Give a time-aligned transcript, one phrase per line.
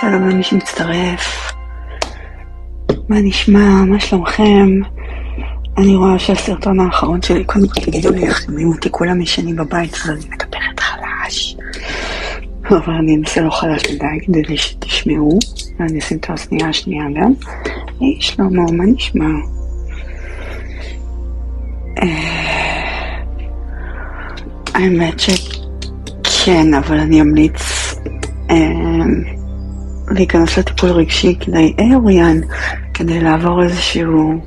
[0.00, 1.52] שלום למי שמצטרף.
[3.08, 3.84] מה נשמע?
[3.84, 4.80] מה שלומכם?
[5.78, 9.94] אני רואה שהסרטון האחרון שלי, קודם כל תגידו לי איך שומעים אותי, כולם ישנים בבית,
[9.94, 11.56] אז אני מדברת חלש.
[12.68, 15.38] אבל אני אנסה לא חלש מדי כדי שתשמעו,
[15.78, 17.32] ואני אשים את האוזנייה השנייה גם.
[18.00, 19.30] היי שלמה, מה נשמע?
[22.02, 23.20] אה,
[24.74, 27.86] האמת שכן, אבל אני אמליץ
[28.50, 29.35] אמ,
[30.16, 32.40] להיכנס לטיפול רגשי כדי, היי אוריאן,
[32.94, 34.40] כדי לעבור איזשהו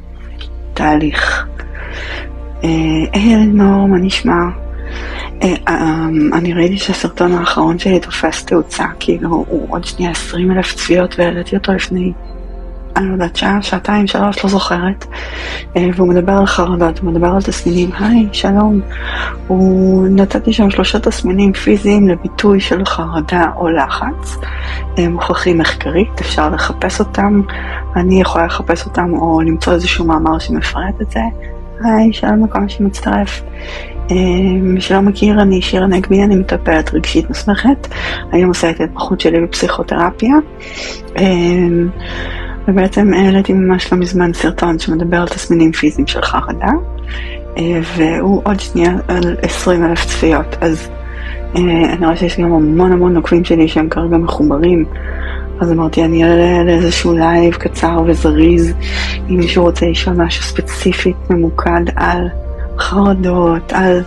[0.73, 1.48] תהליך.
[2.63, 2.70] אה,
[3.13, 4.43] היי אלנור, מה נשמע?
[5.43, 10.76] אה, אמ, אני ראיתי שהסרטון האחרון שלי תופס תאוצה, כאילו הוא עוד שנייה 20 אלף
[10.76, 12.13] צפיות והעליתי אותו לפני
[12.99, 15.05] אני לא יודעת, שעה, שעתיים, שלוש, לא זוכרת,
[15.77, 18.81] אה, והוא מדבר על חרדות, הוא מדבר על תסמינים, היי, שלום.
[19.48, 24.38] הוא נתתי שם שלושה תסמינים פיזיים לביטוי של חרדה או לחץ,
[24.98, 27.41] אה, מוכרחים מחקרית, אפשר לחפש אותם,
[27.95, 31.20] אני יכולה לחפש אותם או למצוא איזשהו מאמר שמפרט את זה.
[31.84, 33.41] היי, שלום לכל מי שמצטרף.
[34.12, 34.16] אה,
[34.62, 37.88] מי שלא מכיר, אני שירה נגבי, אני מטפלת רגשית מוסמכת.
[38.32, 40.34] היום עושה את ההתמחות שלי בפסיכותרפיה.
[42.70, 46.71] ובעצם העליתי ממש לא מזמן סרטון שמדבר על תסמינים פיזיים של חרדה,
[47.57, 50.89] אה, והוא עוד שנייה על 20 אלף צפיות, אז
[51.55, 51.61] אה,
[51.93, 54.85] אני רואה שיש גם המון המון עוקבים שלי שהם כרגע מחוברים,
[55.59, 58.73] אז אמרתי אני אעלה לאיזשהו live קצר וזריז,
[59.29, 62.27] אם מישהו רוצה לשאול משהו ספציפית ממוקד על
[62.79, 64.01] חרדות, על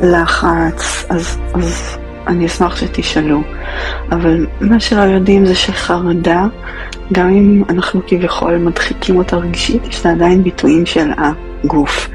[0.00, 3.42] לחץ, אז, אז אני אשמח שתשאלו.
[4.12, 6.46] אבל מה שלא יודעים זה שחרדה
[7.12, 12.08] גם אם אנחנו כביכול מדחיקים אותה רגשית, יש לה עדיין ביטויים של הגוף.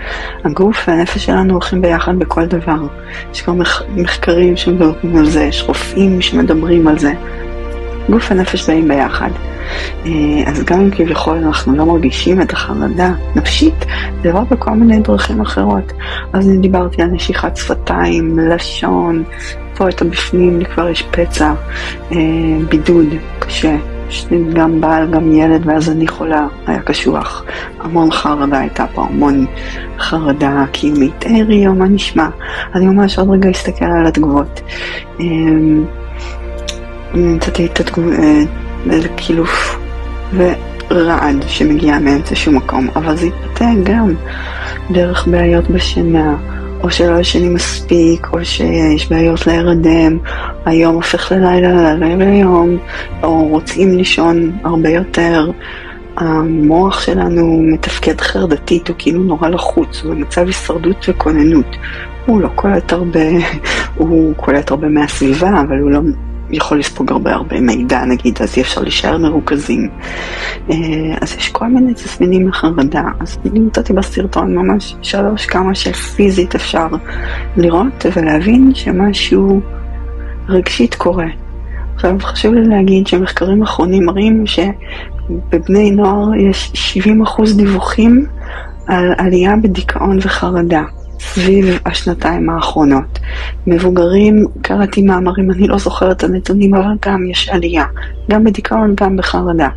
[0.45, 2.87] הגוף והנפש שלנו הולכים ביחד בכל דבר.
[3.33, 7.13] יש כבר מח- מחקרים שמדברים על זה, יש רופאים שמדברים על זה.
[8.09, 9.29] גוף ונפש באים ביחד.
[10.05, 10.11] אה,
[10.47, 13.85] אז גם אם כביכול אנחנו לא מרגישים את החרדה נפשית,
[14.23, 15.93] זה עבר בכל מיני דרכים אחרות.
[16.33, 19.23] אז אני דיברתי על נשיכת שפתיים, לשון,
[19.75, 21.53] פה את הבפנים כבר יש פצע,
[22.11, 22.17] אה,
[22.69, 23.07] בידוד
[23.39, 23.75] קשה.
[24.09, 27.43] יש לי גם בעל, גם ילד, ואז אני חולה, היה קשוח.
[27.79, 29.45] המון חרדה הייתה פה, המון
[29.99, 31.23] חרדה קיומית.
[31.23, 32.27] היי ריו, מה נשמע?
[32.75, 34.61] אני ממש עוד רגע אסתכל על התגובות.
[37.13, 38.13] נמצאתי את התגובות,
[38.89, 39.77] איזה קילוף
[40.33, 44.13] ורעד שמגיע מאמצע שום מקום, אבל זה יתבטא גם
[44.91, 46.35] דרך בעיות בשינה.
[46.85, 50.17] או שלא ישנים מספיק, או שיש בעיות להירדם,
[50.65, 52.77] היום הופך ללילה, לילה ליום,
[53.23, 55.51] או רוצים לישון הרבה יותר.
[56.17, 61.75] המוח שלנו מתפקד חרדתית, הוא כאילו נורא לחוץ, הוא במצב הישרדות וכוננות.
[62.25, 63.19] הוא לא קולט הרבה,
[63.95, 65.99] הוא קולט הרבה מהסביבה, אבל הוא לא
[66.49, 69.89] יכול לספוג הרבה הרבה מידע נגיד, אז אי אפשר להישאר מרוכזים.
[70.69, 70.75] אה,
[71.21, 76.87] אז יש כל מיני תסמינים לחרדה, אז נמצאתי בסרטון ממש שלוש כמה שפיזית אפשר
[77.57, 79.61] לראות ולהבין שמשהו
[80.49, 81.27] רגשית קורה.
[81.95, 86.71] עכשיו חשוב לי להגיד שמחקרים אחרונים מראים שבבני נוער יש
[87.37, 88.25] 70% דיווחים
[88.87, 90.83] על עלייה בדיכאון וחרדה.
[91.19, 93.19] סביב השנתיים האחרונות.
[93.67, 97.85] מבוגרים, קראתי מאמרים, אני לא זוכרת את הנתונים, אבל גם יש עלייה,
[98.29, 99.69] גם בדיכאון, גם בחרדה.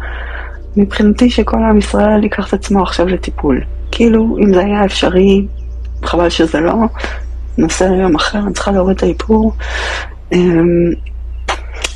[0.77, 3.60] מבחינתי שכל עם ישראל ייקח את עצמו עכשיו לטיפול.
[3.91, 5.47] כאילו, אם זה היה אפשרי,
[6.03, 6.75] חבל שזה לא,
[7.59, 9.53] נושא ליום אחר, אני צריכה להוריד את האיפור.
[10.32, 10.91] אמ,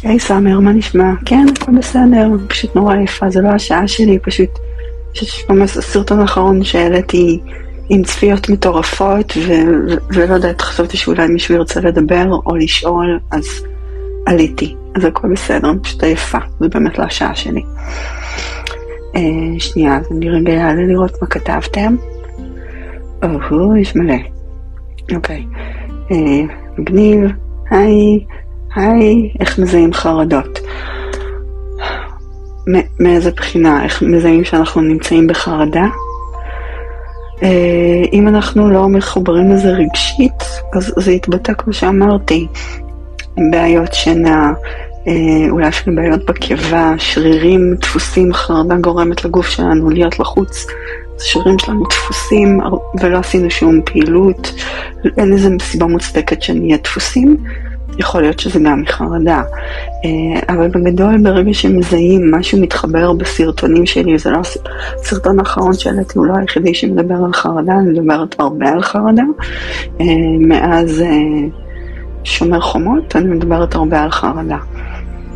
[0.03, 1.13] היי סאמר, מה נשמע?
[1.25, 4.49] כן, הכל בסדר, פשוט נורא יפה, זה לא השעה שלי, פשוט...
[5.15, 7.41] יש ממש סרטון אחרון שהעליתי
[7.95, 13.47] עם צפיות מטורפות, ו- ולא יודעת, חשבתי שאולי מישהו ירצה לדבר או לשאול, אז
[14.27, 14.75] עליתי.
[14.95, 17.63] אז הכל בסדר, פשוט עייפה, זה באמת לא השעה שלי.
[19.17, 19.21] אה,
[19.59, 21.97] שנייה, אז אני רגע אעלה לראות מה כתבתם.
[23.23, 24.19] אוהו, יש מלא.
[25.15, 25.47] אוקיי.
[26.11, 27.21] אה, מגניב,
[27.71, 28.25] היי,
[28.75, 30.59] היי, איך מזהים חרדות?
[33.01, 33.85] מאיזה בחינה?
[33.85, 35.85] איך מזהים שאנחנו נמצאים בחרדה?
[37.43, 40.43] אה, אם אנחנו לא מחוברים לזה רגשית,
[40.73, 42.47] אז זה יתבטא כמו שאמרתי,
[43.51, 44.53] בעיות שינה,
[45.09, 50.67] אה, אולי אפילו בעיות בקיבה, שרירים דפוסים, חרדה גורמת לגוף שלנו להיות לחוץ.
[51.17, 52.61] השרירים שלנו דפוסים
[53.01, 54.53] ולא עשינו שום פעילות,
[55.17, 57.37] אין איזה סיבה מוצדקת שנהיה דפוסים.
[57.99, 59.43] יכול להיות שזה גם מחרדה.
[60.05, 64.39] אה, אבל בגדול, ברגע שמזהים משהו מתחבר בסרטונים שלי, זה לא
[65.01, 69.23] הסרטון האחרון שהעליתי, הוא לא היחידי שמדבר על חרדה, אני מדברת הרבה על חרדה.
[70.01, 70.07] אה,
[70.41, 71.09] מאז אה,
[72.25, 74.59] שומר חומות, אני מדברת הרבה על חרדה.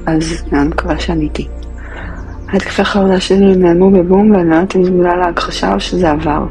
[0.06, 1.49] אז אני מקווה שעניתי.
[2.49, 6.44] ההתקפי חרדה שלי נעלמו בבום ואני לא יודעת אם זה בגלל ההכחשה או שזה עבר.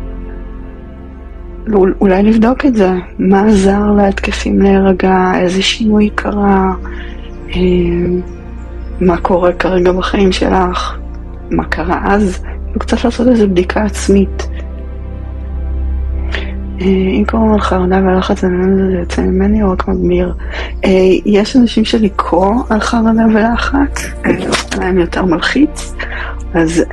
[1.73, 6.73] אולי לבדוק את זה, מה עזר להתקפים להירגע, איזה שינוי קרה,
[7.49, 7.59] אה,
[9.01, 10.97] מה קורה כרגע בחיים שלך,
[11.51, 12.43] מה קרה אז,
[12.75, 14.47] וקצת לעשות איזו בדיקה עצמית.
[16.81, 18.47] אה, אם קוראים על חרדה ולחץ זה
[18.99, 20.33] יוצא ממני או רק מגביר.
[20.85, 20.89] אה,
[21.25, 24.05] יש אנשים שלקרוא על חרדה ולחץ,
[24.79, 25.93] להם יותר מלחיץ,
[26.53, 26.83] אז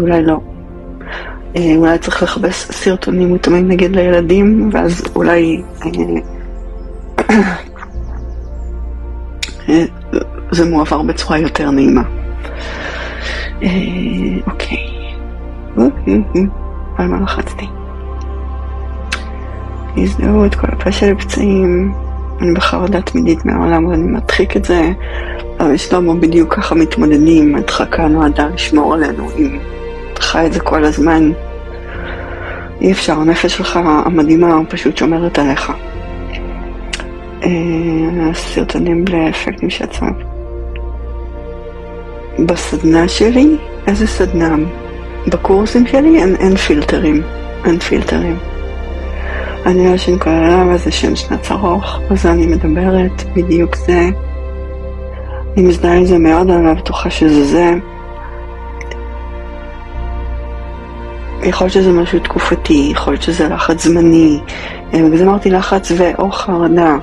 [0.00, 0.40] אולי לא.
[1.76, 5.62] אולי צריך לכבס סרטונים מותאמים נגד לילדים, ואז אולי
[10.50, 12.02] זה מועבר בצורה יותר נעימה.
[14.46, 14.78] אוקיי.
[16.98, 17.66] על מה לחצתי?
[19.96, 21.92] הזדהו את כל הפה שלי פצעים,
[22.40, 24.92] אני בחרדה תמידית מהעולם ואני מדחיק את זה,
[25.60, 29.58] אבל שלמה בדיוק ככה מתמודדים, הדחקה נועדה לשמור עלינו, אם
[30.18, 31.30] חי את זה כל הזמן,
[32.80, 35.72] אי אפשר, הנפש שלך המדהימה פשוט שומרת עליך.
[38.34, 40.12] סרטונים לאפקטים שעצמם.
[42.46, 44.56] בסדנה שלי, איזה סדנה?
[45.26, 47.22] בקורסים שלי אין, אין פילטרים,
[47.64, 48.36] אין פילטרים.
[49.66, 54.08] אני לא ישן כל הלילה וזה שם שנץ ארוך, אז אני מדברת, בדיוק זה.
[55.56, 57.74] אני מזדהה עם זה מאוד, אני לא בטוחה שזה זה.
[61.42, 64.40] יכול להיות שזה משהו תקופתי, יכול להיות שזה לחץ זמני.
[64.92, 66.96] בגלל זה אמרתי לחץ ו/או חרדה.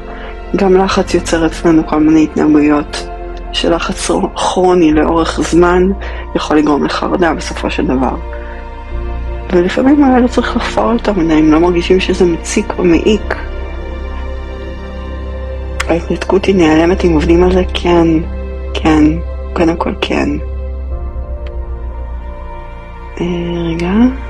[0.55, 3.07] גם לחץ יוצר אצלנו כל מיני התנהגויות
[3.51, 5.89] שלחץ כרוני לאורך זמן
[6.35, 8.15] יכול לגרום לחרדה בסופו של דבר.
[9.51, 13.35] ולפעמים אולי לא צריך לחפור יותר מדי, אם לא מרגישים שזה מציק או מעיק.
[15.87, 17.63] ההתנתקות היא נעלמת אם עובדים על זה?
[17.73, 18.07] כן,
[18.73, 19.03] כן,
[19.53, 20.29] קודם כל כן.
[23.21, 23.25] אה,
[23.69, 24.24] רגע.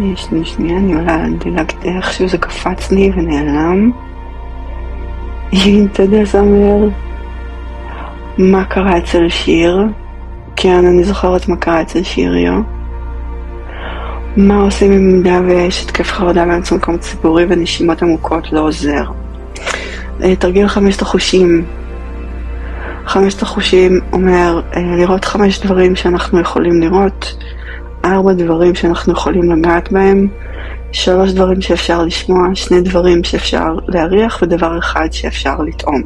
[0.00, 3.90] שנייה, שנייה, שנייה, אני עולה, דילגתי איכשהו זה קפץ לי ונעלם.
[5.92, 6.88] אתה יודע, סמר,
[8.38, 9.84] מה קרה אצל שיר?
[10.56, 12.60] כן, אני זוכרת מה קרה אצל שיריו.
[14.36, 19.04] מה עושים במידה ויש התקף חרדה באמצע מקום ציבורי ונשימות עמוקות לא עוזר?
[20.22, 21.64] אה, תרגיל חמשת החושים.
[23.06, 27.34] חמשת החושים אומר אה, לראות חמש דברים שאנחנו יכולים לראות,
[28.04, 30.28] ארבע דברים שאנחנו יכולים לגעת בהם,
[30.92, 36.02] שלוש דברים שאפשר לשמוע, שני דברים שאפשר להריח ודבר אחד שאפשר לטעום.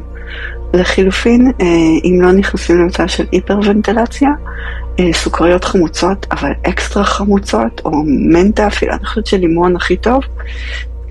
[0.73, 1.65] לחילופין, אה,
[2.03, 4.29] אם לא נכנסים למצב של היפרוונטלציה,
[4.99, 10.21] אה, סוכריות חמוצות, אבל אקסטרה חמוצות, או מנטה אפילו, אני חושבת שלימון הכי טוב,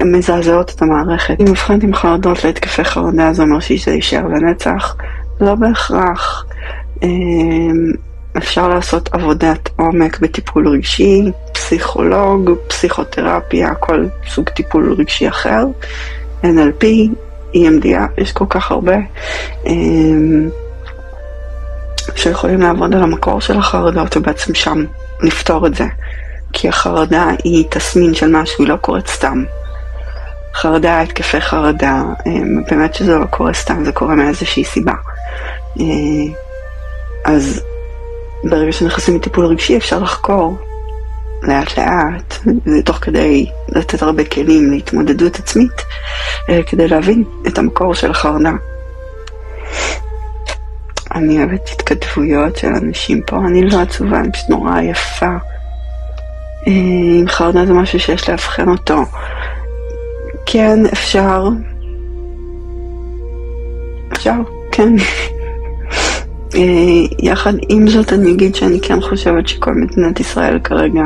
[0.01, 1.41] הן מזעזעות את המערכת.
[1.41, 4.97] אם מבחנת עם חרדות להתקפי חרדה, זה אומר שזה יישאר לנצח.
[5.41, 6.47] לא בהכרח.
[8.37, 11.23] אפשר לעשות עבודת עומק בטיפול רגשי,
[11.53, 15.65] פסיכולוג, פסיכותרפיה, כל סוג טיפול רגשי אחר,
[16.43, 16.85] NLP,
[17.55, 18.97] EMDR, יש כל כך הרבה
[19.67, 20.49] אמ,
[22.17, 24.85] שיכולים לעבוד על המקור של החרדות ובעצם שם
[25.23, 25.87] לפתור את זה.
[26.53, 29.45] כי החרדה היא תסמין של משהו, היא לא קורית סתם.
[30.55, 34.95] חרדה, התקפי חרדה, אמ, באמת שזה לא קורה סתם, זה קורה מאיזושהי סיבה.
[35.81, 35.85] אה,
[37.25, 37.63] אז
[38.51, 40.57] ברגע שנכנסים לטיפול רגשי אפשר לחקור
[41.43, 42.39] לאט לאט,
[42.85, 45.83] תוך כדי לתת הרבה כלים להתמודדות עצמית,
[46.49, 48.51] אה, כדי להבין את המקור של החרדה.
[51.15, 55.27] אני אוהבת התכתבויות של אנשים פה, אני לא עצובה, אני פשוט נורא יפה.
[55.27, 56.73] אה,
[57.21, 59.03] אם חרדה זה משהו שיש לאבחן אותו.
[60.47, 61.49] כן, אפשר.
[64.13, 64.35] אפשר,
[64.73, 64.93] כן.
[67.19, 71.05] יחד עם זאת אני אגיד שאני כן חושבת שכל מדינת ישראל כרגע,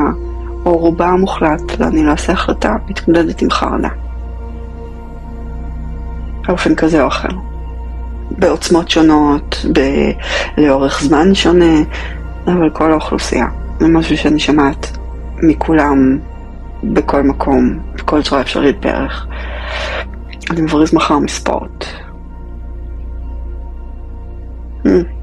[0.65, 3.89] או רובה המוחלט, ואני לא אעשה החלטה, מתמודדת עם חרדה.
[6.47, 7.29] באופן כזה או אחר.
[8.31, 10.11] בעוצמות שונות, ב-
[10.57, 11.75] לאורך זמן שונה,
[12.47, 13.47] אבל כל האוכלוסייה.
[13.79, 14.97] זה משהו שאני שומעת
[15.43, 16.19] מכולם,
[16.83, 19.27] בכל מקום, בכל צורה אפשרית בערך.
[20.49, 21.85] אני מבריז מחר מספורט.
[24.85, 25.18] Hmm.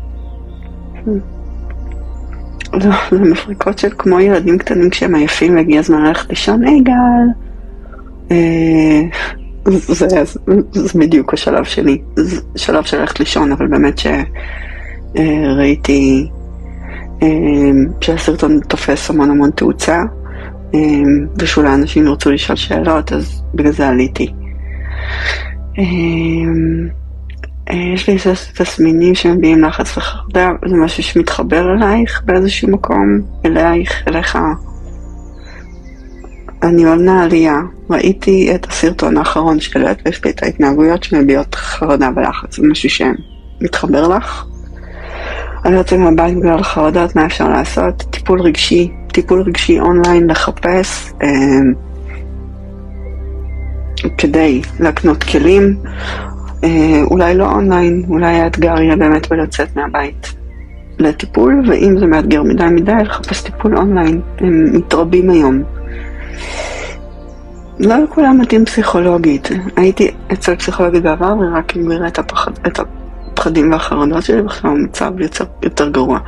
[2.73, 7.27] לא, זה מפריקות של כמו ילדים קטנים כשהם עייפים והגיע הזמן ללכת לישון, היי גל.
[8.31, 9.03] אה,
[9.69, 10.07] זה,
[10.73, 14.01] זה בדיוק השלב שלי, זה שלב של ללכת לישון, אבל באמת
[15.15, 16.27] שראיתי
[17.23, 17.29] אה,
[18.01, 20.03] שהסרטון תופס המון המון תאוצה,
[20.75, 20.81] אה,
[21.39, 24.33] ושאולי אנשים ירצו לשאול שאלות, אז בגלל זה עליתי.
[27.71, 28.17] יש לי
[28.55, 34.39] תסמינים שמביעים לחץ וחרדה, זה משהו שמתחבר אלייך באיזשהו מקום, אלייך, אליך.
[36.63, 37.57] אני עונה עלייה,
[37.91, 42.91] ראיתי את הסרטון האחרון של אלת ויש לי את ההתנהגויות שמביעות חרדה ולחץ, זה משהו
[42.91, 44.45] שמתחבר לך.
[45.65, 48.05] אני יוצא מהבית בגלל חרדות, מה אפשר לעשות?
[48.11, 51.29] טיפול רגשי, טיפול רגשי אונליין, לחפש אה,
[54.19, 55.77] כדי להקנות כלים.
[56.67, 60.35] אה, אולי לא אונליין, אולי האתגר יהיה באמת בלצאת מהבית
[60.99, 64.21] לטיפול, ואם זה מאתגר מדי מדי, לחפש טיפול אונליין.
[64.39, 65.63] הם מתרבים היום.
[67.79, 69.49] לא לכולם מתאים פסיכולוגית.
[69.77, 72.81] הייתי אצל פסיכולוגית בעבר ורק הגבירה את, הפחד, את
[73.47, 76.19] הפחדים והחרדות שלי, ועכשיו המצב יותר, יותר גרוע.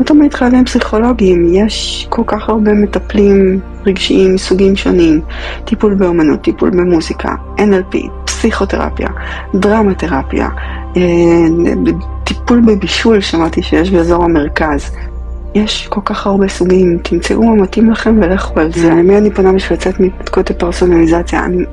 [0.00, 5.20] לא תמיד חייבים פסיכולוגיים, יש כל כך הרבה מטפלים רגשיים מסוגים שונים,
[5.64, 9.08] טיפול באומנות, טיפול במוזיקה, NLP, פסיכותרפיה,
[9.54, 10.48] דרמה תרפיה,
[10.96, 11.02] אה,
[12.24, 14.90] טיפול בבישול, שמעתי שיש באזור המרכז.
[15.54, 18.90] יש כל כך הרבה סוגים, תמצאו מה מתאים לכם ולכו על זה.
[18.90, 21.44] למי אני פונה בשביל לצאת מהתפתקות הפרסונליזציה?
[21.44, 21.64] אני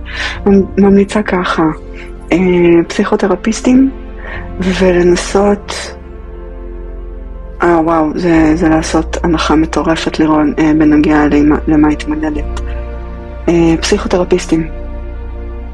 [0.77, 1.63] ממליצה ככה,
[2.31, 2.37] אה,
[2.87, 3.91] פסיכותרפיסטים,
[4.59, 5.95] ולנסות,
[7.63, 12.61] אה וואו, זה, זה לעשות הנחה מטורפת לירון אה, בנוגע למה, למה התמודדת.
[13.49, 14.69] אה, פסיכותרפיסטים,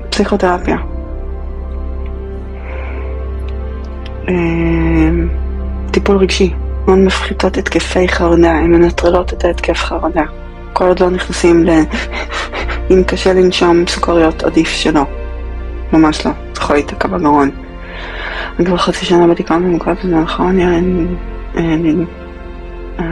[0.10, 0.78] פסיכותרפיה.
[4.30, 4.34] אה,
[5.92, 6.54] טיפול רגשי.
[6.88, 10.24] מאוד מפחיתות התקפי חרדה, הן מנטרלות את ההתקף חרדה.
[10.74, 11.70] כל עוד לא נכנסים ל...
[12.92, 15.02] אם קשה לנשום סוכריות, עדיף שלא.
[15.94, 17.65] ממש לא, זה יכול להיתקע בגרון.
[18.60, 20.60] אני כבר חצי שנה בדיכאון ממוקד בזה, נכון?
[20.60, 22.06] אני...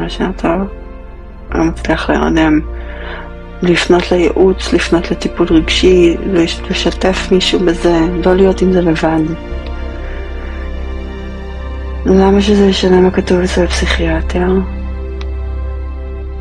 [0.08, 0.52] שנה טוב,
[1.56, 2.60] לא מצליח להירדם.
[3.62, 6.18] לפנות לייעוץ, לפנות לטיפול רגשי,
[6.70, 9.22] לשתף מישהו בזה, לא להיות עם זה לבד.
[12.06, 14.48] למה שזה ישנה מה כתוב אצל פסיכיאטר?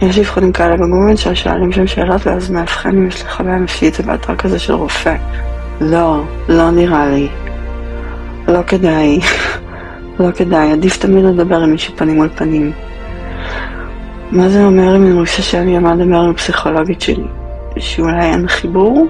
[0.03, 4.03] יש אבחונים כאלה בגוגל ששואלים שם שאלות ואז מאבחן אם יש לך בעיה נפשית, זה
[4.03, 5.17] באתר כזה של רופא.
[5.81, 7.29] לא, לא נראה לי.
[8.49, 9.21] לא כדאי.
[10.21, 12.73] לא כדאי, עדיף תמיד לדבר עם מישהו פנים מול פנים.
[14.31, 17.25] מה זה אומר אם אני מרגישה שאני אמורה לדבר עם הפסיכולוגית שלי?
[17.79, 19.07] שאולי אין חיבור,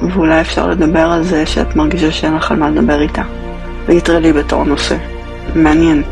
[0.00, 3.22] ואולי אפשר לדבר על זה שאת מרגישה שאין לך על מה לדבר איתה.
[3.86, 4.96] ויתראה בתור נושא.
[5.54, 6.02] מעניין.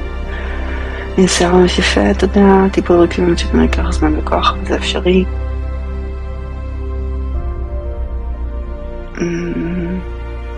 [1.27, 5.25] שיער ממש יפה, אתה יודע, טיפול רגשי באמת שכנראה ייקח זמן וכוח, אבל זה אפשרי.
[9.21, 9.99] אמ,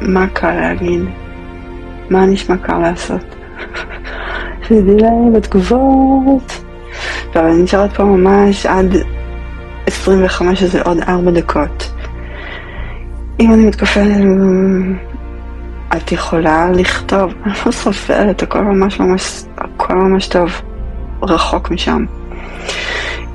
[0.00, 1.02] מה קל להגיד?
[2.10, 3.36] מה נשמע קל לעשות?
[4.62, 6.62] שתדעי להם בתגובות.
[7.32, 8.96] טוב, אני נשארת פה ממש עד
[9.86, 11.92] 25, שזה עוד 4 דקות.
[13.40, 14.00] אם אני מתכופפת...
[15.96, 20.50] את יכולה לכתוב, אני לא סופרת, הכל ממש ממש, הכל ממש טוב,
[21.22, 22.04] רחוק משם.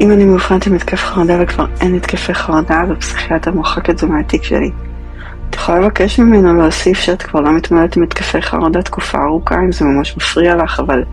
[0.02, 4.08] אם אני מאובחנת עם התקף חרדה וכבר אין התקפי חרדה, אז הפסיכיאטר מוחק את זה
[4.08, 4.72] מהתיק שלי.
[5.66, 9.86] יכולה לבקש ממנו להוסיף שאת כבר לא מתמודדת עם התקפי חרדה תקופה ארוכה, אם זה
[9.86, 11.04] ממש מפריע לך, אבל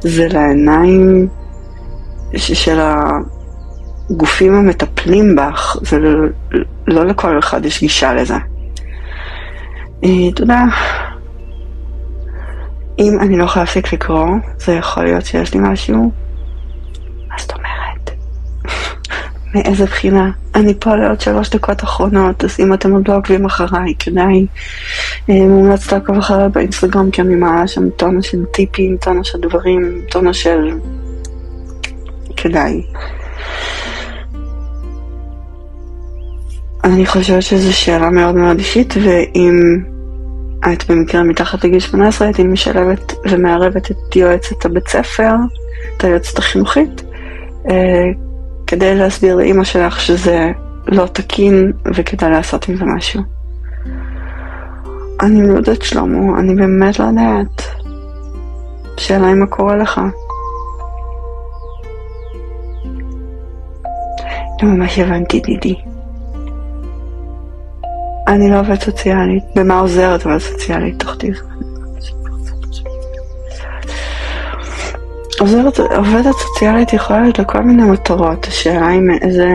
[0.00, 1.28] זה לעיניים
[2.36, 2.78] של
[4.10, 6.28] הגופים המטפלים בך, זה לא,
[6.86, 8.36] לא לכל אחד יש גישה לזה.
[10.04, 10.64] אה, תודה.
[12.98, 16.10] אם אני לא יכולה להפסיק לקרוא, זה יכול להיות שיש לי משהו.
[19.54, 20.30] מאיזה בחינה?
[20.54, 24.46] אני פה לעוד שלוש דקות אחרונות, אז אם אתם עוד לא עוקבים אחריי, כדאי.
[25.30, 30.00] אה, מומלץ לעקוב אחריי באינסטגרם, כי אני מעלה שם טונה של טיפים, טונה של דברים,
[30.10, 30.70] טונה של...
[32.36, 32.82] כדאי.
[36.84, 39.82] אני חושבת שזו שאלה מאוד מאוד אישית, ואם
[40.72, 45.34] את במקרה מתחת לגיל 18 הייתי משלבת ומערבת את יועצת הבית ספר,
[45.96, 47.02] את היועצת החינוכית,
[47.70, 48.27] אה,
[48.68, 50.50] כדי להסביר לאימא שלך שזה
[50.86, 53.22] לא תקין וכדאי לעשות עם זה משהו.
[55.22, 57.62] אני לא יודעת שלמה, אני באמת לא יודעת.
[58.96, 60.00] שאלה אם מה קורה לך.
[64.62, 65.74] לא ממש הבנתי, דידי.
[68.28, 69.44] אני לא עובדת סוציאלית.
[69.56, 70.98] במה עוזרת עובדת סוציאלית?
[70.98, 71.44] תחתיך.
[75.40, 78.46] עוזרת, עובדת סוציאלית יכולה להיות לכל מיני מטרות.
[78.46, 79.48] השאלה אם איזה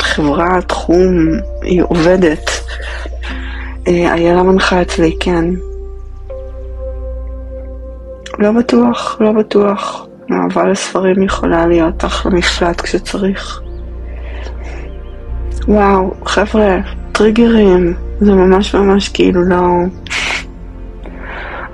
[0.00, 1.14] חברה, תחום,
[1.62, 2.50] היא עובדת.
[3.88, 5.44] אה, איילה מנחה אצלי, כן.
[8.38, 10.06] לא בטוח, לא בטוח.
[10.32, 13.60] אהבה לספרים יכולה להיות אחלה מפלט כשצריך.
[15.68, 16.76] וואו, חבר'ה,
[17.12, 19.60] טריגרים, זה ממש ממש כאילו לא...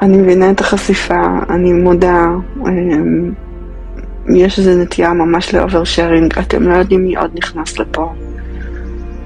[0.02, 2.26] אני מבינה את החשיפה, אני מודה,
[2.66, 3.32] אמ,
[4.34, 8.12] יש איזו נטייה ממש לאובר שיירינג, אתם לא יודעים מי עוד נכנס לפה.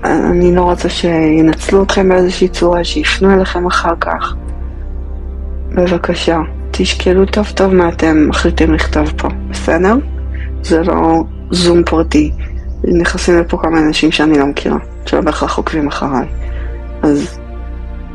[0.04, 4.34] אני לא רוצה שינצלו אתכם באיזושהי צורה, שיפנו אליכם אחר כך.
[5.74, 9.94] בבקשה, תשקלו טוב טוב מה אתם מחליטים לכתוב פה, בסדר?
[10.62, 12.32] זה לא זום פרטי.
[12.84, 16.26] נכנסים לפה כמה אנשים שאני לא מכירה, שלא בהכרח עוקבים אחריי.
[17.02, 17.38] אז,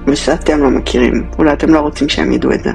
[0.07, 2.71] ושאתם לא מכירים, אולי אתם לא רוצים שהם ידעו את זה.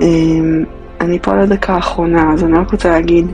[0.00, 0.64] אמ,
[1.00, 3.26] אני פה לדקה האחרונה, אז אני רק רוצה להגיד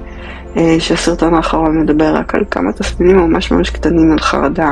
[0.57, 4.71] אה, שהסרטון האחרון מדבר רק על כמה תסמינים ממש ממש קטנים על חרדה.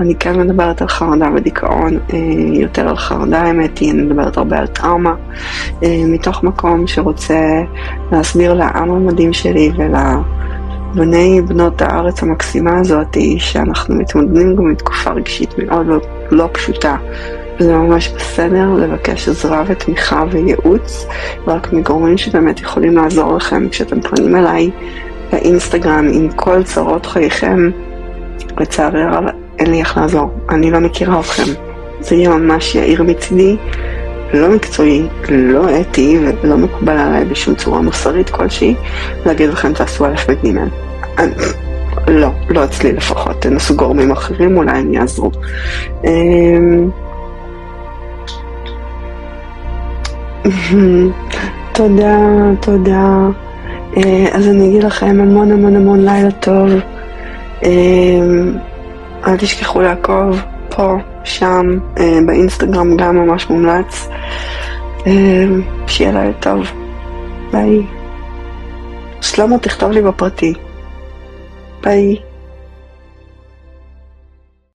[0.00, 2.18] אני כן מדברת על חרדה ודיכאון, אה,
[2.52, 5.14] יותר על חרדה האמת היא, אני מדברת הרבה על טראומה,
[5.82, 7.62] אה, מתוך מקום שרוצה
[8.12, 15.86] להסביר לעם המדהים שלי ולבני בנות הארץ המקסימה הזאת, שאנחנו מתמודדים גם מתקופה רגשית מאוד
[16.30, 16.96] לא פשוטה.
[17.58, 21.06] זה ממש בסדר לבקש עזרה ותמיכה וייעוץ,
[21.46, 24.70] רק מגורמים שבאמת יכולים לעזור לכם כשאתם פונים אליי
[25.32, 27.70] באינסטגרם עם כל צרות חייכם.
[28.60, 29.24] לצערי הרב,
[29.58, 31.52] אין לי איך לעזור, אני לא מכירה אתכם.
[32.00, 33.56] זה יהיה ממש יאיר מצידי,
[34.34, 38.74] לא מקצועי, לא אתי ולא מקובל עליי בשום צורה מוסרית כלשהי,
[39.26, 40.58] להגיד לכם תעשו א' ב' ג'.
[42.08, 45.30] לא, לא אצלי לפחות, תנסו גורמים אחרים, אולי הם יעזרו.
[51.74, 52.18] תודה,
[52.60, 53.28] תודה.
[53.96, 56.70] אה, אז אני אגיד לכם המון המון המון לילה טוב.
[57.64, 57.70] אה,
[59.26, 60.40] אל תשכחו לעקוב
[60.70, 61.66] פה, שם,
[61.98, 64.08] אה, באינסטגרם גם ממש מומלץ.
[65.86, 66.66] שיהיה לילה טוב.
[67.52, 67.82] ביי.
[69.20, 70.54] שלמה, תכתוב לי בפרטי.
[71.82, 72.27] ביי.